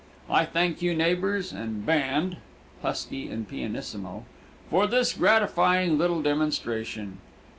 [0.31, 2.37] I thank you, neighbors and band
[2.81, 4.25] (husky and pianissimo),
[4.67, 7.19] for this gratifying little demonstration.